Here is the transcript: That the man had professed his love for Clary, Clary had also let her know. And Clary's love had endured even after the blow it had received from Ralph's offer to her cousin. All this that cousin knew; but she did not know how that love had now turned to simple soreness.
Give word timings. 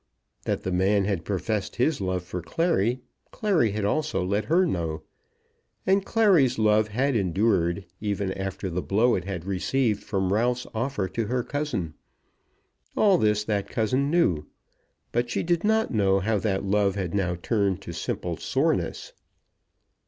That 0.45 0.63
the 0.63 0.71
man 0.71 1.05
had 1.05 1.23
professed 1.25 1.75
his 1.75 2.01
love 2.01 2.23
for 2.23 2.41
Clary, 2.41 3.01
Clary 3.29 3.69
had 3.73 3.85
also 3.85 4.25
let 4.25 4.45
her 4.45 4.65
know. 4.65 5.03
And 5.85 6.03
Clary's 6.03 6.57
love 6.57 6.87
had 6.87 7.15
endured 7.15 7.85
even 7.99 8.33
after 8.33 8.67
the 8.71 8.81
blow 8.81 9.13
it 9.13 9.25
had 9.25 9.45
received 9.45 10.01
from 10.03 10.33
Ralph's 10.33 10.65
offer 10.73 11.07
to 11.09 11.27
her 11.27 11.43
cousin. 11.43 11.93
All 12.97 13.19
this 13.19 13.43
that 13.43 13.69
cousin 13.69 14.09
knew; 14.09 14.47
but 15.11 15.29
she 15.29 15.43
did 15.43 15.63
not 15.63 15.93
know 15.93 16.19
how 16.19 16.39
that 16.39 16.63
love 16.63 16.95
had 16.95 17.13
now 17.13 17.35
turned 17.35 17.83
to 17.83 17.93
simple 17.93 18.37
soreness. 18.37 19.13